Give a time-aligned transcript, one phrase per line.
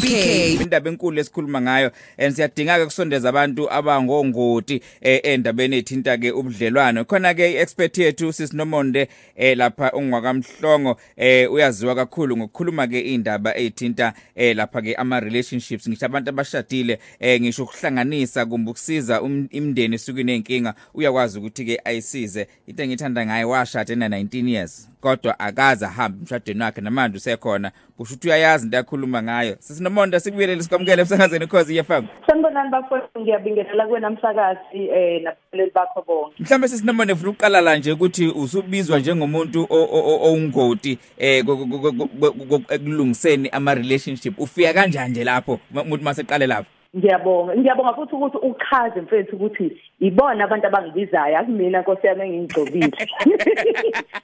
[0.00, 6.32] BK indaba enkulu esikhuluma ngayo and siyadinga ke kusondeza abantu abangongoti eh, endabeni ethinta ke
[6.32, 7.04] ubudlelwano.
[7.04, 14.12] Khona ke iexpert yethu sisinomonde eh, lapha ongwakamhlongo eh, uyaziwa kakhulu ngokukhuluma ke indaba ethinta
[14.54, 16.98] lapha ke ama relationships ngisho abantu abashadile
[17.40, 22.46] ngisho ukuhlanganisa kumbe ukusiza um, imndeni esukwini nenkinga uyakwazi ukuthi ke ayisize.
[22.66, 24.93] Into engithanda ngaye washada ena 19 years.
[25.04, 27.70] Kodwa akaza hamba emshadweni wakhe namanje usekhona.
[27.96, 29.56] Kusho ukuthi uyayazi into yakhuluma ngayo.
[29.58, 34.60] Sisinomonde sikubiyelele sikwamukele emsakazweni cause yefam Sanibonani bafowethu ngiyabingelela kuwena msakazi
[34.94, 36.34] eh nabaleli bakho bonke.
[36.42, 42.32] mhlawumbe sisinomonde ufuna ukuqala la nje ukuthi usubizwa njengomuntu owungoti eh ku- ku- ku- ku-
[42.48, 45.60] ku- ekulungiseni ama relationship ufika kanjani nje lapho?
[45.74, 46.70] Umuntu maseqale lapho?
[46.96, 47.56] Ngiyabonga.
[47.56, 52.92] Ngiyabonga futhi ukuthi uchaze mfethu ukuthi ibona abantu abangibizayo akumina Nkosi yami engigcobile.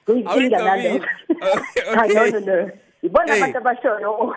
[0.05, 1.07] Kuyinkinga nalokho.
[2.13, 2.69] Cha no no.
[3.03, 4.35] Ibona abantu abashoyo.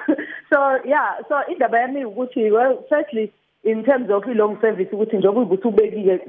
[0.50, 3.32] So yeah, so indaba yami ukuthi well firstly
[3.64, 6.20] in terms of long service ukuthi njengoba ukuthi ubekile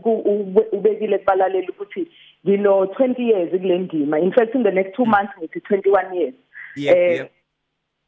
[0.72, 2.08] ubekile kubalaleli ukuthi
[2.47, 6.34] ngino 20 years kule ndima in fact in the next 2 months ngithi 21 years
[6.75, 7.28] Yep, Eh.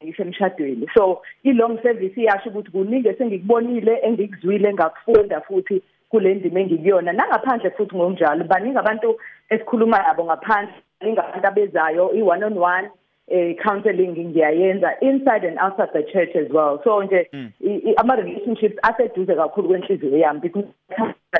[0.04, 7.12] Ngisemshadweni so i-long service iyasho ukuthi kuningi esengikubonile engikuzwile ngakufunda futhi kule ndima engikuyona.
[7.12, 12.88] Nangaphandle futhi ngokunjalo baningi abantu esikhuluma nabo ngaphandle baningi abantu abezayo i-one on one
[13.30, 16.80] eh counseling ngiyayenza inside and outside the church as well.
[16.84, 17.28] So nje
[17.60, 20.40] i- i- ama relationships aseduze kakhulu kwenhliziyo yami.
[20.40, 20.68] because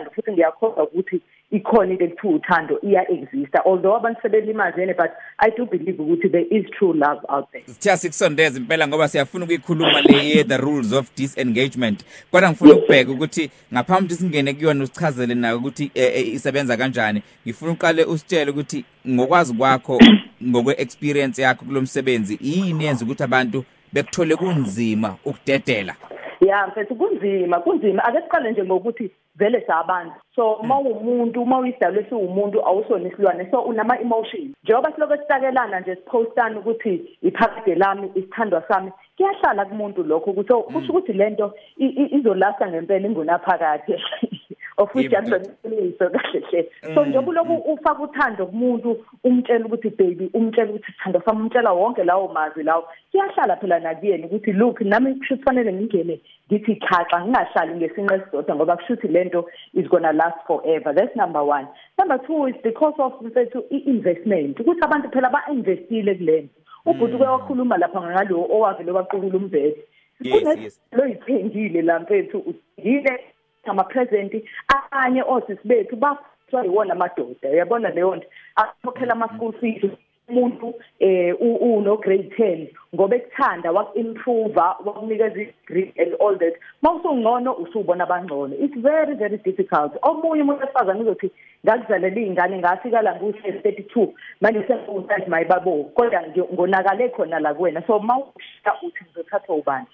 [0.00, 5.50] ngiyakholwa futhi ngiyakholwa ukuthi ikhona into ekuthiwa uthando iya exista although abantu sebelimazene but i
[5.50, 7.64] do believe ukuthi there is true love out there.
[7.66, 12.04] Sithiya sikusondeza impela ngoba siyafuna ukuyikhuluma le ye the rules of disengagement.
[12.30, 17.22] Kodwa ngifuna ukubheka ukuthi ngaphambi ukuthi singene kuyona usichazele nayo ukuthi eh, eh, isebenza kanjani
[17.46, 19.98] ngifuna uqale usitshele ukuthi ngokwazi kwakho
[20.44, 25.94] ngokwe experience yakho kulomsebenzi yini yenza ukuthi abantu bekuthole kunzima ukudedela?
[26.40, 28.04] Ya mfethu kunzima kunzima.
[28.04, 33.60] Ake siqale nje ngokuthi vele sabantu so uma umuntu uma uyisidalwe siwumuntu awusona isilwane so
[33.60, 40.30] unama emotions njengoba siloko sitakelana nje sipostana ukuthi iphakade lami isithandwa sami kuyahlala kumuntu lokho
[40.30, 44.00] ukuthi oh, kusho ukuthi lento i- i- izolasta ngempela ingunaphakade.
[44.78, 46.70] of which akuqiniso kahle hle.
[46.94, 52.04] So njengoba uloku ufaka uthando kumuntu umtshela ukuthi baby umtshela ukuthi sithando sami umtshela wonke
[52.04, 52.84] lawo mazwi lawo.
[53.12, 58.76] Kuyahlala phela nakuyena ukuthi look nami kusho kufanele ngingene ngithi khaxa ngingahlali ngesinqe esizodwa ngoba
[58.76, 60.94] kusho ukuthi lento is gonna last forever.
[60.94, 61.66] That's number 1
[61.98, 66.54] number 2 is because of mfethu i-investment ukuthi abantu phela ba-investile kulento
[66.86, 69.82] ubhuti uke wakhuluma lapha ngalo owavele waqukula umbhede
[70.20, 70.80] Yes, yes.
[70.92, 73.20] lo yiphendile la mfethu udile.
[73.66, 74.32] Ama present
[74.68, 78.26] abanye osisi bethu bathwa yiwona amadoda uyabona leyo nto?
[78.56, 79.82] Akhokhela ama school fees
[80.28, 86.54] umuntu eh u- uno grade 10 ngoba ekuthanda wak improve wakunikeza degree and all that.
[86.82, 88.54] Mawusungcono usubona abangcono.
[88.60, 89.92] It's very very difficult.
[90.02, 91.30] Omunye umuntu esifazana uzothi
[91.66, 94.08] ngakuzalela izingane ngafika la ngu32
[94.40, 97.82] manje sengiwusathi mayibabo kodwa ngi- ngonakale khona la kuwena.
[97.86, 99.86] So mawusha uthi ngizothatha ubani?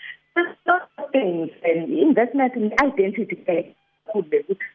[1.12, 3.37] Things and investment in identity
[4.06, 4.67] kude ukuthi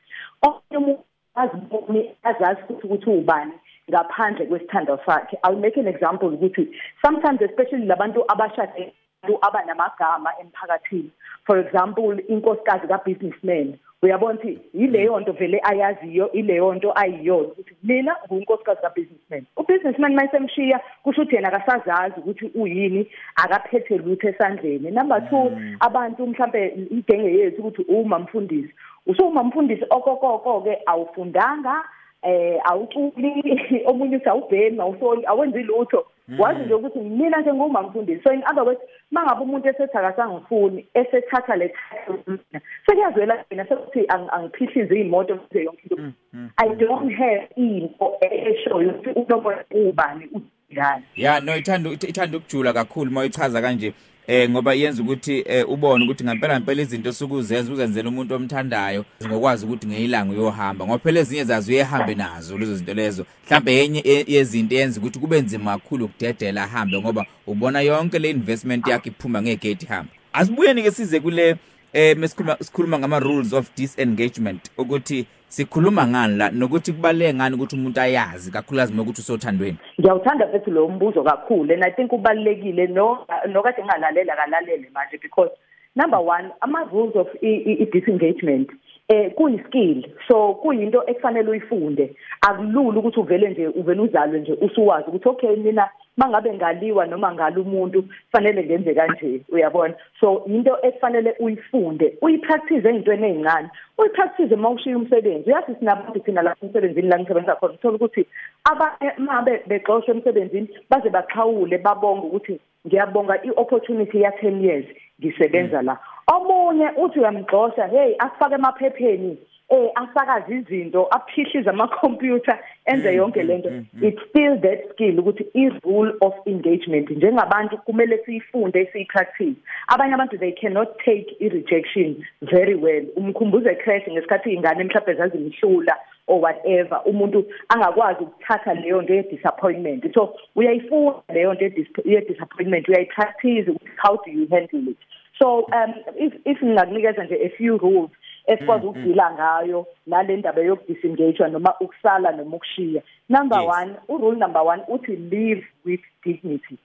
[0.41, 1.03] omunye umuntu
[1.35, 3.53] azibone azazi futhi ukuthi ubani
[3.89, 5.37] ngaphandle kwesithando sakhe.
[5.43, 6.69] I'll make an example ukuthi
[7.05, 8.93] sometimes especially labantu abashade
[9.23, 11.11] abantu abanamagama emphakathini.
[11.45, 13.79] For example inkosikazi ka-businessman.
[14.01, 19.45] Uyabona ukuthi yileyo nto vele ayaziyo ileyo nto ayiyona ukuthi mina ngunkosikazi ka-businessman.
[19.57, 24.91] Ubusinessman uma esemshiya kusho ukuthi yena akasazazi ukuthi uyini akaphethe lutho esandleni.
[24.91, 28.73] Number two abantu mhlambe igenge yethu ukuthi uma mfundisi
[29.07, 31.83] usuma mfundisi okokoko-ke awufundanga
[32.23, 33.31] eh awuculi
[33.89, 36.05] omunye uthi awubhemi awusoli awenzi lutho.
[36.37, 38.81] Wazi nje ukuthi mina nje nguma mfundisi so in other words
[39.11, 42.37] mangabe umuntu esethi akasangifuni esethatha le title
[42.85, 46.13] sekuyazwela mina sekuthi ang- angiphihlize imoto nje yonke into.
[46.57, 50.29] I don't have into eshoyo ukuthi unomoya ubani
[50.73, 53.93] ngani ya no ithanda ithanda ukujula kakhulu mayichaza kanje.
[54.31, 59.65] Eh ngoba yenza ukuthi eh, ubone ukuthi ngempela ngempela izinto sukuzenza uzenzela umuntu omthandayo ngokwazi
[59.65, 63.25] ukuthi ngeyilanga uyohamba ngoba phela ezinye zazo uyehambe nazo lezo zinto lezo.
[63.45, 68.29] Mhlambe yenye e- yezinto yenza ukuthi kube nzima kakhulu ukudedela ahambe ngoba ubona yonke le
[68.29, 71.55] investment yakhe iphuma ngegate ihamba asibuyeni ke size kule
[71.93, 76.49] eh mesikhuluma sikhuluma ngama rules of disengagement ukuthi sikhuluma ngani la?
[76.51, 79.77] Nokuthi kubaleke ngani ukuthi umuntu ayazi kakhulukazi ukuthi usothandweni?
[79.99, 85.51] Ngiyawuthanda futhi lo mbuzo kakhulu and i think ubalekile no nokade ngalalela kalalele manje because
[85.95, 88.69] number 1 ama rules of i- i i- disengagement
[89.07, 90.05] eh kuyiskill.
[90.27, 92.15] So kuyinto ekufanele uyifunde.
[92.41, 95.89] Akulula ukuthi uvele nje uvele uzalwe nje usuwazi ukuthi okay mina
[96.19, 99.93] mangabe ngaliwa noma ngala umuntu fanele ngenze kanje uyabona?
[100.19, 105.49] So into efanele uyifunde uyipractice ezintweni ezincane uyipractice mawushiya umsebenzi.
[105.49, 107.73] Uyazi sinabantu thina la emsebenzini la ngisebenza khona.
[107.73, 108.25] Uthola ukuthi
[108.63, 114.85] abanye mabe bexoshwe emsebenzini baze baxhawule babonga ukuthi ngiyabonga i-opportunity ya 10 years
[115.19, 115.97] ngisebenza la.
[116.27, 119.37] Omunye uthi uyamgxosha hey asifake emaphepheni.
[119.69, 123.69] Eh asakaza izinto aphihliza ama-computer enze yonke lento.
[124.01, 129.55] it's still that skill ukuthi i-rule of engagement njengabantu kumele siyifunde siyipractice.
[129.87, 133.05] Abanye abantu they cannot take i-rejection very well.
[133.15, 135.95] Umkhumbuze crash ngesikhathi ingane mhlawumbe zazimhlula
[136.27, 137.01] or whatever.
[137.05, 140.13] Umuntu angakwazi ukuthatha leyo nto ye-disappointment.
[140.13, 141.65] So uyayifunda leyo nto
[142.05, 142.87] ye-disappointment.
[142.87, 144.97] Uyayipractice ukuthi how do you handle it?
[145.39, 148.11] So um if if ngingakunikeza nje a few rules
[148.49, 153.01] esikwazi ukudila ngayo nale ndaba yokudisengage noma ukusala noma ukushiya.
[153.29, 156.77] Number 1 urule number 1 uthi live with dignity.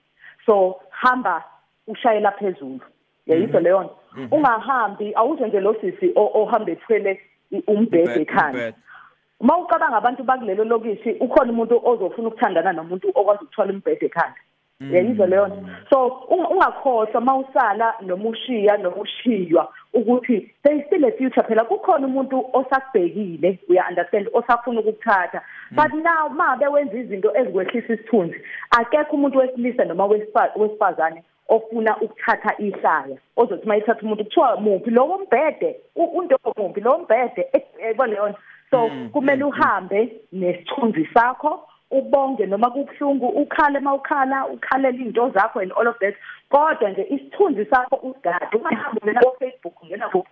[0.47, 1.45] So hamba
[1.87, 2.81] ushayela phezulu.
[3.27, 3.97] Yayizwa leyo nto.
[4.31, 7.21] Ungahambi awuze nje lo sisi ohamba ethwele
[7.67, 8.73] umbhede ekhanda.
[9.41, 14.41] uma ucabanga abantu bakulelo lokishi ukhona umuntu ozofuna ukuthandana nomuntu okwazi ukuthwala umbhede ekhanda.
[14.81, 15.59] Yayizwa leyo nto.
[15.91, 16.07] So
[16.53, 22.47] ungakhohlwa mawusala noma ushiya noma ushiywa ukuthi there is still a future phela kukhona umuntu
[22.53, 25.43] osakubhekile uya understand osafuna ukukuthatha.
[25.71, 30.07] But now mabe wenza izinto ezikwehlisa isithunzi akekho umuntu wesilisa noma
[30.57, 33.19] wesifazane ofuna ukuthatha ihlaya.
[33.37, 34.91] Ozothi mayithatha umuntu kuthiwa muphi?
[34.91, 36.81] Lowo mbhede unto muphi?
[36.81, 37.47] Lowo mbhede
[37.81, 38.35] yebo leyo
[38.71, 45.89] so kumele uhambe nesithunzi sakho ubonge noma kubhlungu ukhale mawukhala ukhalela izinto zakho and all
[45.89, 46.15] of that.
[46.49, 50.27] Kodwa nje isithunzi sakho usigade ungahamba ngena ku Facebook ngena ku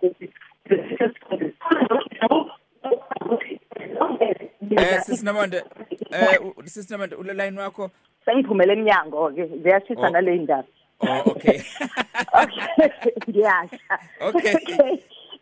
[4.83, 5.63] Eh sisinamonde
[6.11, 7.91] eh sisinamonde ule line wakho?
[8.25, 10.67] Sengiphumela eminyango ke ziyashisa nale ndaba
[11.03, 11.59] Oh okay.
[12.33, 12.67] Okay.
[13.27, 13.95] Ngiyasha.
[14.21, 14.55] Okay.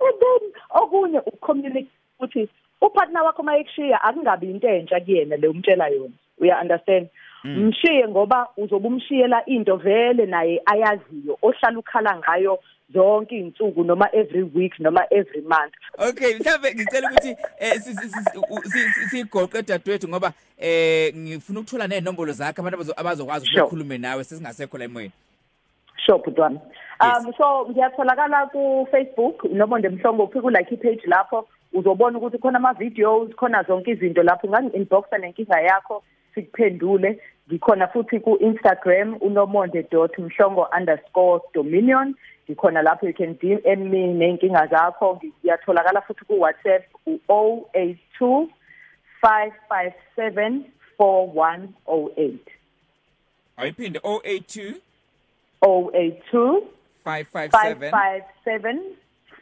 [0.01, 0.43] and then
[0.73, 1.88] okunye ukucommunicate
[2.19, 2.49] ukuthi
[2.81, 6.13] upartner wakho mayekushiya akungabi into entsha kuyena le umtshela yona.
[6.39, 7.09] Uya understand?
[7.43, 12.59] Mshiye ngoba uzobe umshiyela into vele naye ayaziyo ohlala ukhala ngayo
[12.93, 15.73] zonke izinsuku noma every week noma every month.
[16.09, 21.13] Okay mhlawumbe ngicela ukuthi eh si- si- si- u- si- si- sigoqe dadwethu ngoba eh
[21.15, 23.61] ngifuna ukuthola nenombolo zakhe abantu abazo- abazokwazi Sure.
[23.61, 25.11] ukukhuluma nawe sesingasekho la emoyeni.
[26.05, 26.59] Sure butwana
[27.01, 32.57] um so ngiyatholakala ku Facebook noma ndemhlongo uphi ku like page lapho uzobona ukuthi khona
[32.57, 36.03] ama videos khona zonke izinto lapho ngangi inboxa nenkinga yakho
[36.35, 37.19] sikuphendule.
[37.49, 42.13] Ngikhona futhi ku Instagram unomonde.mhlongo_dominion
[42.49, 45.21] ngikhona lapho you can DM me nenkinga zakho.
[45.43, 48.47] Ngiyatholakala futhi ku WhatsApp u082
[49.21, 50.63] 557
[50.99, 52.38] 4108
[53.57, 54.75] ayiphinde 082
[55.61, 56.61] 082
[57.05, 58.79] 557 557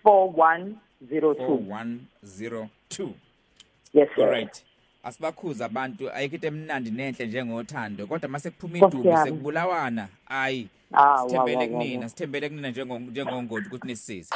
[0.04, 0.78] 4102
[1.48, 3.14] 4102
[3.94, 4.24] yes sir.
[4.24, 4.64] Alright
[5.04, 9.30] asibakhuza abantu ayikho into emnandi nenhle njengothando kodwa mase kuphuma Nkosi idumo yami.
[9.30, 12.10] sekubulawana ayi Ah, wa, wa, sithembele wa, kunina wa.
[12.10, 14.30] sithembele kunina njengo njengongoti ukuthi nisisize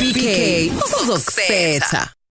[0.00, 0.72] BK
[1.02, 2.08] uzokusetha